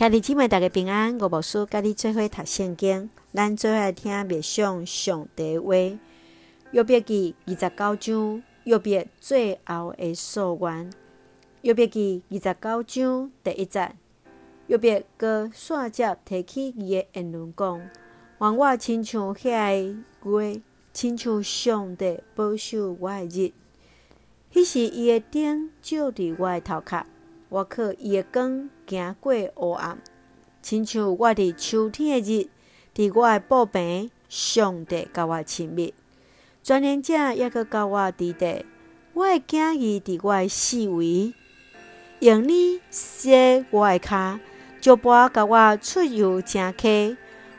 [0.00, 1.18] 兄弟姊妹，大家平安。
[1.20, 5.74] 我无事，甲你做伙读圣经，咱做伙听默想上帝话。
[6.70, 10.90] 约伯记二十九章，约伯最后的诉愿。
[11.60, 13.94] 约伯记二十九章第一节，
[14.68, 17.90] 约伯搁线接提起伊的言论讲：
[18.38, 20.62] 愿我亲像遐个月，
[20.94, 23.52] 亲像上帝保守我的日。
[24.54, 27.04] 迄时伊的灯照伫我的头壳，
[27.50, 29.98] 我靠伊的光行过黑暗，
[30.62, 32.48] 亲像我伫秋天的日，
[32.94, 35.92] 伫我的布棚，上帝甲我亲密。
[36.62, 38.64] 全能者抑阁甲我伫底，
[39.14, 41.34] 我的惊伊伫我的四围，
[42.20, 44.38] 用你洗我的骹，
[44.80, 47.16] 石盘甲我出游正溪。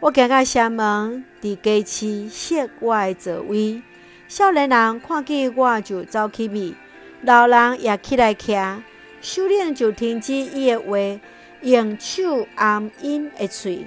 [0.00, 3.82] 我行到城门，伫街市歇我的座位。
[4.28, 6.74] 少年人看见我就走去咪，
[7.20, 8.80] 老人也起来徛。
[9.24, 11.20] 首领就停止伊的话，
[11.62, 13.86] 用手按因的喙。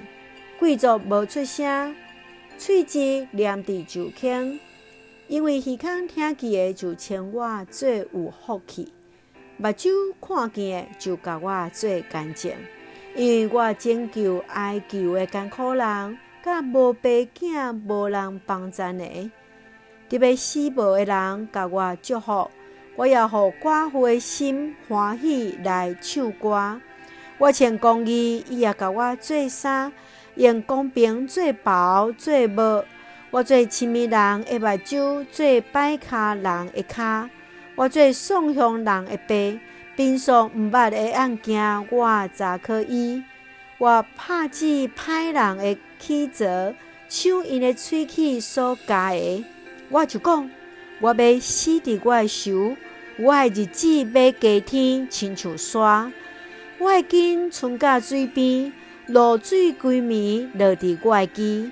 [0.58, 1.94] 贵族无出声，
[2.58, 4.58] 喙舌黏伫酒坑。
[5.28, 8.92] 因为耳孔听见的就称我最有福气，
[9.56, 12.52] 目睭看见的就甲我最干净。
[13.14, 19.30] 因为我拯救哀求的艰苦人，甲无爸囝、无人帮赞的，
[20.10, 22.50] 特别死无的人，甲我祝福。
[22.98, 26.80] 我也互寡妇的心欢喜来唱歌。
[27.38, 29.92] 我穿公衣，伊也甲我做衫，
[30.34, 32.82] 用公平做包做帽。
[33.30, 37.28] 我做亲密人的目睭，做摆跤人的骹。
[37.76, 39.60] 我做送向人的背，
[39.94, 43.22] 平素毋捌的案件，我查可以。
[43.78, 46.74] 我拍击歹人的齿舌，
[47.08, 49.44] 抢因的喙齿所加的。
[49.88, 50.50] 我就讲，
[51.00, 52.76] 我要死伫我的手，
[53.18, 56.10] 我的日子要加天，亲像沙。
[56.78, 58.72] 我的根伸甲水边，
[59.06, 61.70] 露水规暝落伫我的基。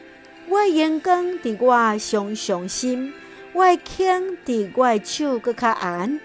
[0.48, 3.12] 我的眼光伫我上上心，
[3.52, 6.20] 我的颈伫我的手阁较红。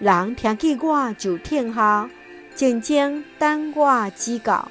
[0.00, 2.08] 人听见我就听候，
[2.56, 4.68] 静静等我指教。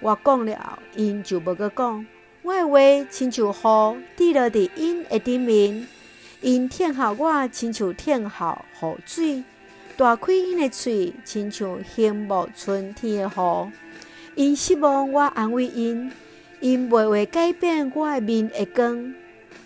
[0.00, 2.06] 我讲了，因就无阁讲。
[2.42, 5.86] 我的话亲像雨滴落伫因的顶面，
[6.40, 9.44] 因疼候我亲像疼候雨水，
[9.96, 13.72] 大开因的喙，亲像恒沐春天的雨。
[14.34, 16.10] 因希望我安慰因。
[16.60, 19.14] 因未会改变我的面的光，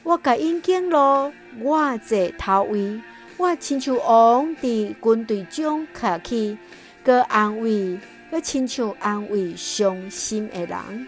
[0.03, 3.01] 我甲因敬路，我坐头位，
[3.39, 6.59] 我亲像王伫军队中客气，
[7.03, 7.99] 阁安慰，
[8.31, 11.07] 阁亲像安慰伤心的人。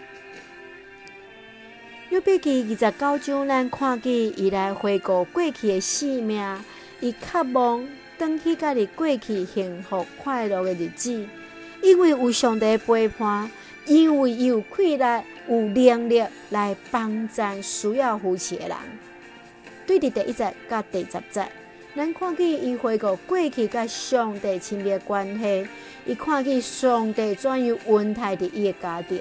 [2.09, 6.63] 约伯记二十九章，咱看见伊来回顾过去的生命，
[6.99, 11.25] 伊渴望返去家己过去幸福快乐的日子，
[11.81, 13.49] 因为有上帝陪伴。
[13.87, 15.03] 因为有气力、
[15.47, 18.75] 有能力来帮助需要扶持的人。
[19.85, 21.45] 对伫第一节甲第十节，
[21.95, 25.67] 咱看见伊回顾过去甲上帝亲密关系，
[26.07, 29.19] 伊看见上帝怎样恩待伫伊的家庭。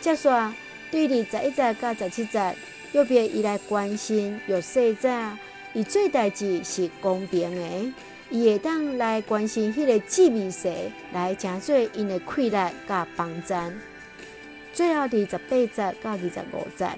[0.00, 0.54] 接下
[0.90, 2.54] 对伫十一节甲十七节，
[2.92, 5.08] 又别伊来关心弱势者，
[5.74, 7.92] 伊做代志是公平的。
[8.30, 12.56] 伊会当来关心迄个姊妹谁来成做因的气力
[12.88, 13.72] 甲帮赞。
[14.72, 16.88] 最后伫十八节到二十五节，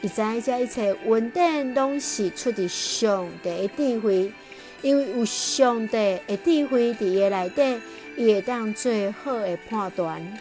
[0.00, 4.32] 伊知遮一切稳定拢是出自上帝的智慧，
[4.80, 7.80] 因为有上帝的智慧伫伊内底，
[8.16, 8.92] 伊会当做
[9.22, 10.38] 好的判断。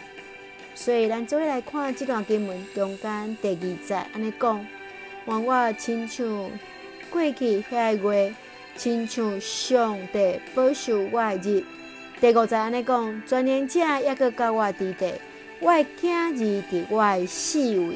[0.79, 4.65] 所以咱做来看这段经文中间第二节安尼讲，
[5.25, 6.25] 愿我亲像
[7.09, 8.33] 过去遐个月。
[8.77, 11.65] 亲像上帝保守我的日，
[12.21, 15.13] 第五节安尼讲，全能者抑阁教我伫底，
[15.59, 16.31] 我的囝儿
[16.71, 17.95] 伫我的四围。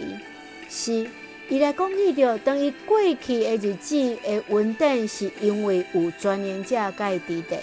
[0.69, 1.07] 是，
[1.47, 7.57] 伊来讲伊着等于过去的日子的稳定，是因为有全能者甲伊伫底，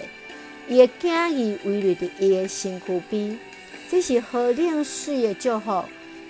[0.67, 1.29] 伊的囝儿
[1.63, 3.37] 围绕伫伊的身躯边，
[3.91, 5.83] 这是何等水的祝福！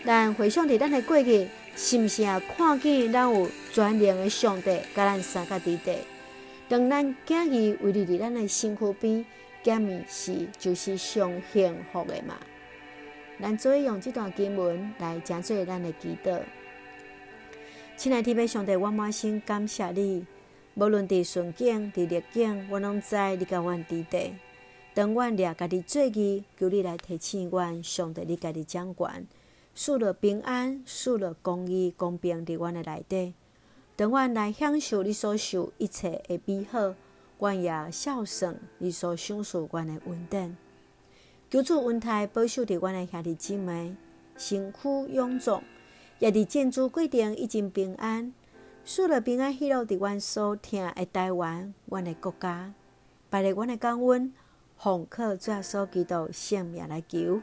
[0.04, 5.98] 咱回想伫咱的过去，是毋是也看见咱有全能的上帝甲咱三个伫底？
[6.68, 9.24] 当咱囝儿围绕伫咱的身躯边，
[9.62, 12.36] 这面是就是上幸福的嘛。
[13.40, 16.40] 咱做用这段经文来讲做咱的祈祷。
[17.96, 20.26] 亲爱的天父上帝，我满心感谢你。
[20.74, 24.34] 无论伫顺境伫逆境，我拢知你甲阮伫底。
[24.94, 29.26] 当阮掠家己做义，求你来提醒阮，上帝你家己掌管，
[29.74, 33.34] 赐了平安，赐了公义、公平伫阮的内底。
[33.96, 36.94] 当阮来享受你所受一切的美好，
[37.40, 40.58] 阮也孝顺你所享受阮的稳定。
[41.50, 43.96] 求主恩待保守着阮诶兄弟姊妹，
[44.36, 45.64] 身躯臃肿，
[46.20, 48.34] 也伫建筑过程已经平安，
[48.84, 52.74] 赐了平安喜乐伫阮所疼诶台湾，阮诶国家，
[53.30, 54.34] 拜日阮诶感恩，
[54.84, 57.40] 奉靠主耶稣基督圣名来求，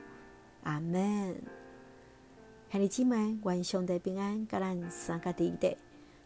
[0.64, 1.40] 阿门。
[2.68, 5.76] 兄弟姊妹，愿上帝平安，甲咱三脚地地，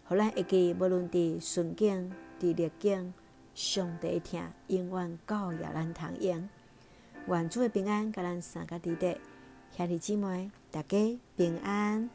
[0.05, 2.11] 互咱会记无论伫顺境
[2.41, 3.13] 伫逆境，
[3.55, 6.49] 上帝疼永远教也咱通用。
[7.27, 9.21] 愿主的平安，甲咱三脚地地，
[9.77, 12.09] 兄弟姊妹，大家平安。